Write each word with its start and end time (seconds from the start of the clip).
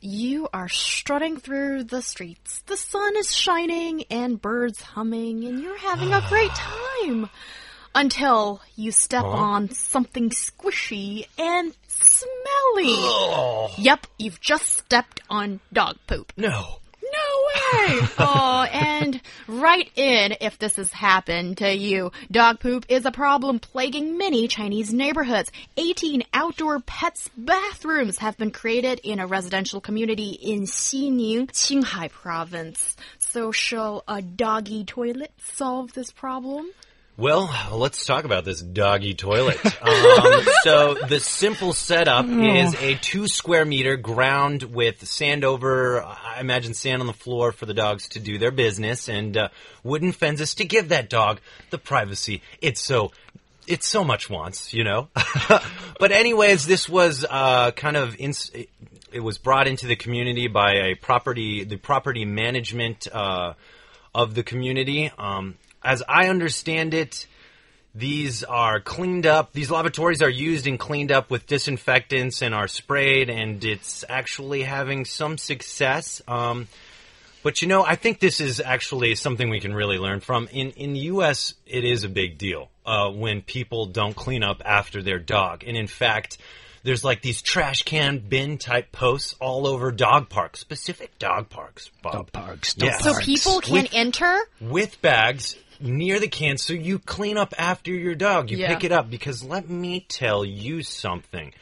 You 0.00 0.48
are 0.52 0.68
strutting 0.68 1.38
through 1.38 1.84
the 1.84 2.02
streets. 2.02 2.62
The 2.66 2.76
sun 2.76 3.16
is 3.16 3.34
shining 3.34 4.04
and 4.10 4.40
birds 4.40 4.80
humming 4.80 5.44
and 5.44 5.60
you're 5.60 5.78
having 5.78 6.12
a 6.12 6.24
great 6.28 6.50
time. 6.54 7.28
Until 7.94 8.60
you 8.74 8.92
step 8.92 9.24
on 9.24 9.70
something 9.70 10.28
squishy 10.28 11.26
and 11.38 11.74
smelly. 11.88 12.94
Yep, 13.78 14.06
you've 14.18 14.40
just 14.40 14.66
stepped 14.66 15.22
on 15.30 15.60
dog 15.72 15.96
poop. 16.06 16.32
No. 16.36 16.80
Oh, 18.18 18.66
and 18.72 19.20
write 19.46 19.90
in 19.96 20.36
if 20.40 20.58
this 20.58 20.76
has 20.76 20.92
happened 20.92 21.58
to 21.58 21.74
you. 21.74 22.12
Dog 22.30 22.60
poop 22.60 22.86
is 22.88 23.04
a 23.04 23.10
problem 23.10 23.58
plaguing 23.58 24.18
many 24.18 24.48
Chinese 24.48 24.92
neighborhoods. 24.92 25.50
18 25.76 26.22
outdoor 26.32 26.80
pets 26.80 27.30
bathrooms 27.36 28.18
have 28.18 28.36
been 28.36 28.50
created 28.50 29.00
in 29.04 29.20
a 29.20 29.26
residential 29.26 29.80
community 29.80 30.30
in 30.30 30.62
Xining, 30.62 31.48
Qinghai 31.48 32.10
province. 32.10 32.96
So 33.18 33.52
shall 33.52 34.02
a 34.08 34.22
doggy 34.22 34.84
toilet 34.84 35.32
solve 35.38 35.92
this 35.92 36.10
problem? 36.10 36.70
Well, 37.18 37.50
let's 37.72 38.04
talk 38.04 38.24
about 38.24 38.44
this 38.44 38.60
doggy 38.60 39.14
toilet. 39.14 39.64
Um, 39.82 40.42
so 40.62 40.94
the 41.08 41.18
simple 41.18 41.72
setup 41.72 42.26
is 42.26 42.74
a 42.74 42.96
two 42.96 43.26
square 43.26 43.64
meter 43.64 43.96
ground 43.96 44.62
with 44.62 45.06
sand 45.06 45.42
over, 45.42 46.02
I 46.02 46.40
imagine 46.40 46.74
sand 46.74 47.00
on 47.00 47.06
the 47.06 47.14
floor 47.14 47.52
for 47.52 47.64
the 47.64 47.72
dogs 47.72 48.08
to 48.10 48.20
do 48.20 48.36
their 48.36 48.50
business 48.50 49.08
and 49.08 49.34
uh, 49.34 49.48
wooden 49.82 50.12
fences 50.12 50.56
to 50.56 50.66
give 50.66 50.90
that 50.90 51.08
dog 51.08 51.40
the 51.70 51.78
privacy 51.78 52.42
it's 52.60 52.82
so 52.82 53.12
it 53.66 53.82
so 53.82 54.04
much 54.04 54.30
wants, 54.30 54.72
you 54.72 54.84
know. 54.84 55.08
but 55.98 56.12
anyways, 56.12 56.66
this 56.66 56.88
was 56.88 57.24
uh, 57.28 57.70
kind 57.72 57.96
of 57.96 58.16
ins- 58.16 58.50
it 59.12 59.20
was 59.20 59.38
brought 59.38 59.66
into 59.66 59.86
the 59.86 59.96
community 59.96 60.48
by 60.48 60.74
a 60.74 60.94
property 60.94 61.64
the 61.64 61.76
property 61.76 62.24
management 62.24 63.08
uh, 63.12 63.54
of 64.14 64.34
the 64.34 64.42
community. 64.42 65.10
Um, 65.18 65.56
as 65.86 66.02
I 66.08 66.28
understand 66.28 66.94
it, 66.94 67.26
these 67.94 68.42
are 68.42 68.80
cleaned 68.80 69.24
up. 69.24 69.52
These 69.52 69.70
lavatories 69.70 70.20
are 70.20 70.28
used 70.28 70.66
and 70.66 70.78
cleaned 70.78 71.12
up 71.12 71.30
with 71.30 71.46
disinfectants 71.46 72.42
and 72.42 72.54
are 72.54 72.68
sprayed, 72.68 73.30
and 73.30 73.64
it's 73.64 74.04
actually 74.08 74.62
having 74.62 75.04
some 75.04 75.38
success. 75.38 76.20
Um, 76.28 76.66
but 77.44 77.62
you 77.62 77.68
know, 77.68 77.84
I 77.84 77.94
think 77.94 78.18
this 78.18 78.40
is 78.40 78.60
actually 78.60 79.14
something 79.14 79.48
we 79.48 79.60
can 79.60 79.72
really 79.72 79.96
learn 79.96 80.20
from. 80.20 80.48
In 80.52 80.72
in 80.72 80.92
the 80.92 81.00
U.S., 81.14 81.54
it 81.66 81.84
is 81.84 82.02
a 82.02 82.08
big 82.08 82.36
deal 82.36 82.68
uh, 82.84 83.08
when 83.10 83.40
people 83.40 83.86
don't 83.86 84.16
clean 84.16 84.42
up 84.42 84.60
after 84.64 85.02
their 85.02 85.20
dog, 85.20 85.64
and 85.66 85.76
in 85.76 85.86
fact. 85.86 86.38
There's 86.82 87.02
like 87.02 87.20
these 87.20 87.42
trash 87.42 87.82
can 87.82 88.20
bin 88.20 88.58
type 88.58 88.92
posts 88.92 89.34
all 89.40 89.66
over 89.66 89.90
dog 89.90 90.28
parks, 90.28 90.60
specific 90.60 91.18
dog 91.18 91.50
parks. 91.50 91.90
Bob. 92.00 92.12
Dog 92.12 92.32
parks. 92.32 92.76
Yeah. 92.78 92.92
Dog 92.92 93.00
So 93.02 93.18
people 93.18 93.60
can 93.60 93.88
enter? 93.92 94.38
with 94.60 95.02
bags 95.02 95.56
near 95.80 96.18
the 96.20 96.28
can 96.28 96.58
so 96.58 96.72
you 96.72 96.98
clean 96.98 97.36
up 97.36 97.54
after 97.58 97.90
your 97.90 98.14
dog. 98.14 98.50
You 98.50 98.58
Yeah. 98.58 98.74
pick 98.74 98.84
it 98.84 98.92
up 98.92 99.10
because 99.10 99.42
let 99.44 99.68
me 99.68 100.00
tell 100.08 100.44
you 100.44 100.82
something. 100.82 101.52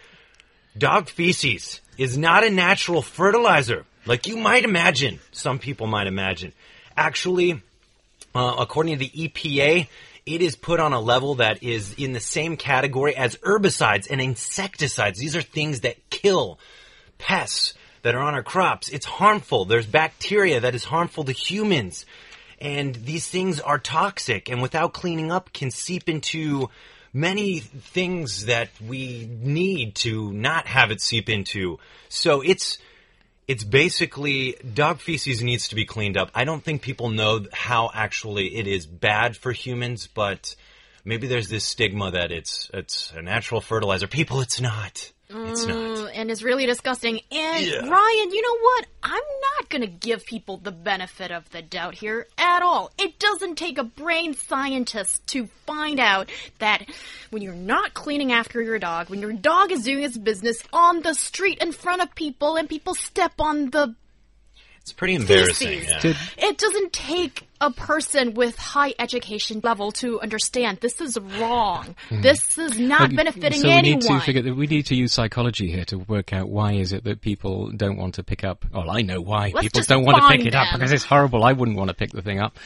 Dog 0.76 1.08
feces 1.08 1.80
is 1.98 2.18
not 2.18 2.44
a 2.44 2.50
natural 2.50 3.02
fertilizer 3.02 3.86
like 4.06 4.26
you 4.26 4.36
might 4.36 4.64
imagine. 4.64 5.20
Some 5.32 5.58
people 5.58 5.86
might 5.86 6.06
imagine. 6.06 6.52
Actually, 6.96 7.60
uh, 8.34 8.56
according 8.58 8.94
to 8.94 8.98
the 8.98 9.10
EPA, 9.10 9.88
it 10.26 10.42
is 10.42 10.56
put 10.56 10.80
on 10.80 10.92
a 10.92 11.00
level 11.00 11.36
that 11.36 11.62
is 11.62 11.92
in 11.94 12.12
the 12.12 12.20
same 12.20 12.56
category 12.56 13.14
as 13.14 13.36
herbicides 13.36 14.08
and 14.10 14.20
insecticides. 14.20 15.18
These 15.18 15.36
are 15.36 15.42
things 15.42 15.80
that 15.80 15.96
kill 16.10 16.58
pests 17.18 17.74
that 18.02 18.14
are 18.14 18.20
on 18.20 18.34
our 18.34 18.42
crops. 18.42 18.88
It's 18.88 19.06
harmful. 19.06 19.64
There's 19.64 19.86
bacteria 19.86 20.60
that 20.60 20.74
is 20.74 20.84
harmful 20.84 21.24
to 21.24 21.32
humans. 21.32 22.04
And 22.60 22.94
these 22.94 23.28
things 23.28 23.60
are 23.60 23.78
toxic 23.78 24.50
and 24.50 24.62
without 24.62 24.92
cleaning 24.92 25.30
up 25.32 25.52
can 25.52 25.70
seep 25.70 26.08
into 26.08 26.70
many 27.12 27.60
things 27.60 28.46
that 28.46 28.68
we 28.86 29.28
need 29.30 29.94
to 29.94 30.32
not 30.32 30.66
have 30.66 30.90
it 30.90 31.00
seep 31.00 31.28
into. 31.28 31.78
So 32.08 32.40
it's 32.40 32.78
it's 33.46 33.64
basically 33.64 34.56
dog 34.72 35.00
feces 35.00 35.42
needs 35.42 35.68
to 35.68 35.74
be 35.74 35.84
cleaned 35.84 36.16
up. 36.16 36.30
I 36.34 36.44
don't 36.44 36.64
think 36.64 36.82
people 36.82 37.10
know 37.10 37.44
how 37.52 37.90
actually 37.94 38.56
it 38.56 38.66
is 38.66 38.86
bad 38.86 39.36
for 39.36 39.52
humans, 39.52 40.06
but 40.06 40.54
maybe 41.04 41.26
there's 41.26 41.48
this 41.48 41.64
stigma 41.64 42.10
that 42.10 42.32
it's 42.32 42.70
it's 42.74 43.12
a 43.12 43.22
natural 43.22 43.60
fertilizer. 43.60 44.06
People, 44.06 44.40
it's 44.40 44.60
not. 44.60 45.12
It's 45.28 45.66
not. 45.66 45.93
And 46.24 46.30
it's 46.30 46.42
really 46.42 46.64
disgusting. 46.64 47.20
And 47.30 47.66
Yeah. 47.66 47.80
Ryan, 47.86 48.30
you 48.32 48.40
know 48.40 48.58
what? 48.62 48.86
I'm 49.02 49.22
not 49.58 49.68
going 49.68 49.82
to 49.82 49.86
give 49.86 50.24
people 50.24 50.56
the 50.56 50.72
benefit 50.72 51.30
of 51.30 51.50
the 51.50 51.60
doubt 51.60 51.96
here 51.96 52.26
at 52.38 52.62
all. 52.62 52.90
It 52.98 53.18
doesn't 53.18 53.56
take 53.56 53.76
a 53.76 53.84
brain 53.84 54.32
scientist 54.32 55.26
to 55.28 55.48
find 55.66 56.00
out 56.00 56.30
that 56.60 56.88
when 57.28 57.42
you're 57.42 57.52
not 57.52 57.92
cleaning 57.92 58.32
after 58.32 58.62
your 58.62 58.78
dog, 58.78 59.10
when 59.10 59.20
your 59.20 59.34
dog 59.34 59.70
is 59.70 59.84
doing 59.84 60.02
its 60.02 60.16
business 60.16 60.62
on 60.72 61.02
the 61.02 61.12
street 61.12 61.58
in 61.58 61.72
front 61.72 62.00
of 62.00 62.14
people 62.14 62.56
and 62.56 62.70
people 62.70 62.94
step 62.94 63.34
on 63.38 63.68
the 63.68 63.94
It's 64.80 64.94
pretty 64.94 65.16
embarrassing. 65.16 65.82
yeah. 65.82 66.14
It 66.38 66.56
doesn't 66.56 66.94
take 66.94 67.46
a 67.64 67.70
person 67.70 68.34
with 68.34 68.56
high 68.56 68.94
education 68.98 69.60
level 69.62 69.90
to 69.92 70.20
understand 70.20 70.78
this 70.80 71.00
is 71.00 71.18
wrong. 71.38 71.94
This 72.10 72.58
is 72.58 72.78
not 72.78 73.10
But- 73.10 73.16
benefiting 73.16 73.60
so 73.60 73.68
we 73.68 73.72
anyone. 73.74 73.98
need 74.00 74.08
to 74.08 74.20
figure 74.20 74.42
that 74.42 74.54
we 74.54 74.66
need 74.66 74.86
to 74.86 74.94
use 74.94 75.12
psychology 75.12 75.70
here 75.70 75.84
to 75.86 75.98
work 75.98 76.32
out 76.32 76.48
why 76.48 76.72
is 76.74 76.92
it 76.92 77.04
that 77.04 77.20
people 77.20 77.70
don't 77.70 77.96
want 77.96 78.14
to 78.14 78.22
pick 78.22 78.44
up. 78.44 78.64
Well, 78.72 78.90
I 78.90 79.02
know 79.02 79.20
why 79.20 79.52
Let's 79.54 79.68
people 79.68 79.82
don't 79.86 80.04
want 80.04 80.16
to 80.18 80.22
pick 80.28 80.40
find 80.40 80.46
it 80.48 80.54
up 80.54 80.68
because 80.74 80.92
it's 80.92 81.04
horrible. 81.04 81.44
I 81.44 81.52
wouldn't 81.52 81.76
want 81.78 81.88
to 81.88 81.94
pick 81.94 82.10
the 82.10 82.22
thing 82.22 82.40
up, 82.40 82.58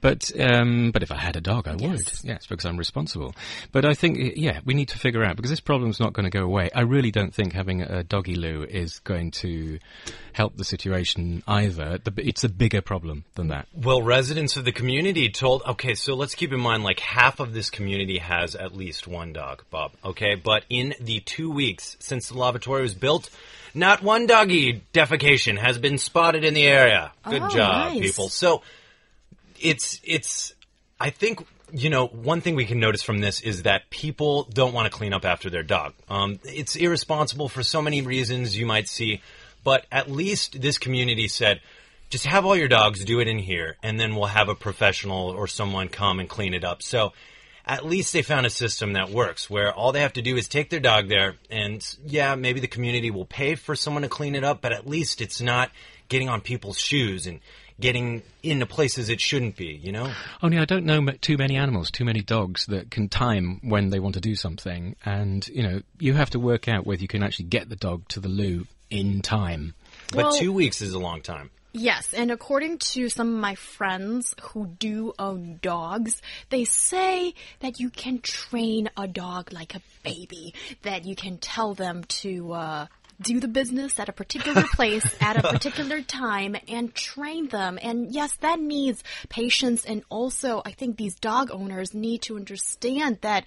but 0.00 0.30
um, 0.38 0.90
but 0.92 1.02
if 1.02 1.10
I 1.10 1.16
had 1.16 1.36
a 1.36 1.40
dog, 1.40 1.66
I 1.68 1.72
would. 1.72 1.80
Yes. 1.82 2.22
Yes, 2.24 2.46
because 2.46 2.64
I'm 2.64 2.76
responsible. 2.76 3.34
But 3.72 3.84
I 3.84 3.94
think 3.94 4.18
yeah, 4.36 4.60
we 4.64 4.74
need 4.74 4.88
to 4.88 4.98
figure 4.98 5.24
out 5.24 5.36
because 5.36 5.50
this 5.50 5.60
problem's 5.60 5.98
not 6.00 6.12
going 6.12 6.24
to 6.24 6.30
go 6.30 6.44
away. 6.44 6.70
I 6.74 6.82
really 6.82 7.10
don't 7.10 7.32
think 7.34 7.52
having 7.52 7.82
a 7.82 8.02
doggy 8.04 8.34
loo 8.36 8.64
is 8.68 8.98
going 9.00 9.30
to 9.32 9.78
help 10.32 10.56
the 10.56 10.64
situation 10.64 11.42
either. 11.46 11.98
It's 12.16 12.44
a 12.44 12.48
bigger 12.48 12.82
problem 12.82 13.24
than 13.36 13.48
that. 13.48 13.68
Well, 13.72 14.02
residents 14.02 14.43
of 14.56 14.64
the 14.64 14.72
community 14.72 15.28
told, 15.28 15.62
okay, 15.66 15.94
so 15.94 16.14
let's 16.14 16.34
keep 16.34 16.52
in 16.52 16.60
mind 16.60 16.84
like 16.84 17.00
half 17.00 17.40
of 17.40 17.52
this 17.52 17.70
community 17.70 18.18
has 18.18 18.54
at 18.54 18.74
least 18.76 19.06
one 19.08 19.32
dog, 19.32 19.62
Bob, 19.70 19.92
okay? 20.04 20.34
But 20.34 20.64
in 20.68 20.94
the 21.00 21.20
two 21.20 21.50
weeks 21.50 21.96
since 22.00 22.28
the 22.28 22.38
lavatory 22.38 22.82
was 22.82 22.94
built, 22.94 23.30
not 23.74 24.02
one 24.02 24.26
doggy 24.26 24.82
defecation 24.92 25.58
has 25.58 25.78
been 25.78 25.98
spotted 25.98 26.44
in 26.44 26.54
the 26.54 26.66
area. 26.66 27.12
Good 27.28 27.42
Oh, 27.42 27.48
job, 27.48 27.92
nice. 27.94 28.00
people. 28.00 28.28
So 28.28 28.62
it's, 29.60 30.00
it's, 30.04 30.54
I 31.00 31.10
think, 31.10 31.44
you 31.72 31.90
know, 31.90 32.06
one 32.06 32.40
thing 32.40 32.54
we 32.54 32.66
can 32.66 32.78
notice 32.78 33.02
from 33.02 33.18
this 33.18 33.40
is 33.40 33.64
that 33.64 33.90
people 33.90 34.44
don't 34.44 34.72
want 34.74 34.90
to 34.90 34.96
clean 34.96 35.12
up 35.12 35.24
after 35.24 35.50
their 35.50 35.62
dog. 35.64 35.94
Um, 36.08 36.38
it's 36.44 36.76
irresponsible 36.76 37.48
for 37.48 37.62
so 37.62 37.82
many 37.82 38.02
reasons 38.02 38.56
you 38.56 38.66
might 38.66 38.88
see, 38.88 39.20
but 39.64 39.86
at 39.90 40.10
least 40.10 40.60
this 40.60 40.78
community 40.78 41.26
said, 41.26 41.60
just 42.14 42.26
have 42.26 42.46
all 42.46 42.54
your 42.54 42.68
dogs 42.68 43.04
do 43.04 43.18
it 43.18 43.26
in 43.26 43.40
here, 43.40 43.76
and 43.82 43.98
then 43.98 44.14
we'll 44.14 44.26
have 44.26 44.48
a 44.48 44.54
professional 44.54 45.30
or 45.30 45.48
someone 45.48 45.88
come 45.88 46.20
and 46.20 46.28
clean 46.28 46.54
it 46.54 46.62
up. 46.62 46.80
So 46.80 47.12
at 47.66 47.84
least 47.84 48.12
they 48.12 48.22
found 48.22 48.46
a 48.46 48.50
system 48.50 48.92
that 48.92 49.10
works 49.10 49.50
where 49.50 49.74
all 49.74 49.90
they 49.90 50.02
have 50.02 50.12
to 50.12 50.22
do 50.22 50.36
is 50.36 50.46
take 50.46 50.70
their 50.70 50.78
dog 50.78 51.08
there, 51.08 51.34
and 51.50 51.84
yeah, 52.06 52.36
maybe 52.36 52.60
the 52.60 52.68
community 52.68 53.10
will 53.10 53.24
pay 53.24 53.56
for 53.56 53.74
someone 53.74 54.04
to 54.04 54.08
clean 54.08 54.36
it 54.36 54.44
up, 54.44 54.60
but 54.60 54.70
at 54.70 54.86
least 54.86 55.20
it's 55.20 55.40
not 55.40 55.72
getting 56.08 56.28
on 56.28 56.40
people's 56.40 56.78
shoes 56.78 57.26
and 57.26 57.40
getting 57.80 58.22
into 58.44 58.64
places 58.64 59.08
it 59.08 59.20
shouldn't 59.20 59.56
be, 59.56 59.80
you 59.82 59.90
know? 59.90 60.12
Only 60.40 60.58
I 60.58 60.66
don't 60.66 60.84
know 60.84 61.04
too 61.20 61.36
many 61.36 61.56
animals, 61.56 61.90
too 61.90 62.04
many 62.04 62.22
dogs 62.22 62.66
that 62.66 62.92
can 62.92 63.08
time 63.08 63.58
when 63.64 63.90
they 63.90 63.98
want 63.98 64.14
to 64.14 64.20
do 64.20 64.36
something. 64.36 64.94
And, 65.04 65.44
you 65.48 65.64
know, 65.64 65.80
you 65.98 66.14
have 66.14 66.30
to 66.30 66.38
work 66.38 66.68
out 66.68 66.86
whether 66.86 67.02
you 67.02 67.08
can 67.08 67.24
actually 67.24 67.46
get 67.46 67.68
the 67.68 67.74
dog 67.74 68.06
to 68.10 68.20
the 68.20 68.28
loo 68.28 68.68
in 68.88 69.20
time. 69.20 69.74
But 70.12 70.26
Well- 70.26 70.38
two 70.38 70.52
weeks 70.52 70.80
is 70.80 70.92
a 70.92 71.00
long 71.00 71.20
time. 71.20 71.50
Yes, 71.76 72.14
and 72.14 72.30
according 72.30 72.78
to 72.92 73.08
some 73.08 73.34
of 73.34 73.40
my 73.40 73.56
friends 73.56 74.32
who 74.40 74.68
do 74.68 75.12
own 75.18 75.58
dogs, 75.60 76.22
they 76.48 76.64
say 76.64 77.34
that 77.58 77.80
you 77.80 77.90
can 77.90 78.20
train 78.20 78.88
a 78.96 79.08
dog 79.08 79.52
like 79.52 79.74
a 79.74 79.82
baby, 80.04 80.54
that 80.82 81.04
you 81.04 81.16
can 81.16 81.36
tell 81.36 81.74
them 81.74 82.04
to 82.04 82.52
uh, 82.52 82.86
do 83.20 83.40
the 83.40 83.48
business 83.48 83.98
at 83.98 84.08
a 84.08 84.12
particular 84.12 84.62
place 84.72 85.04
at 85.20 85.36
a 85.36 85.42
particular 85.42 86.00
time 86.00 86.54
and 86.68 86.94
train 86.94 87.48
them. 87.48 87.80
And 87.82 88.14
yes, 88.14 88.36
that 88.36 88.60
needs 88.60 89.02
patience. 89.28 89.84
And 89.84 90.04
also, 90.10 90.62
I 90.64 90.70
think 90.70 90.96
these 90.96 91.16
dog 91.16 91.50
owners 91.50 91.92
need 91.92 92.22
to 92.22 92.36
understand 92.36 93.18
that 93.22 93.44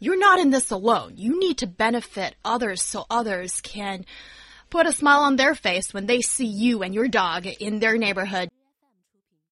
you're 0.00 0.18
not 0.18 0.40
in 0.40 0.50
this 0.50 0.72
alone. 0.72 1.12
You 1.14 1.38
need 1.38 1.58
to 1.58 1.68
benefit 1.68 2.34
others 2.44 2.82
so 2.82 3.06
others 3.08 3.60
can 3.60 4.06
put 4.70 4.86
a 4.86 4.92
smile 4.92 5.20
on 5.20 5.36
their 5.36 5.54
face 5.54 5.92
when 5.92 6.06
they 6.06 6.20
see 6.20 6.46
you 6.46 6.82
and 6.82 6.94
your 6.94 7.08
dog 7.08 7.46
in 7.46 7.80
their 7.80 7.98
neighborhood. 7.98 8.48